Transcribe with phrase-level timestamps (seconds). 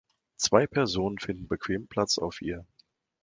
[0.37, 2.65] Zwei Personen finden bequem Platz auf ihr.